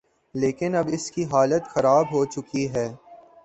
لیکن 0.35 0.75
اب 0.75 0.87
اس 0.93 1.09
کی 1.11 1.25
حالت 1.25 1.67
خراب 1.67 2.05
ہو 2.11 2.25
چکی 2.25 2.67
ہے۔ 2.73 2.87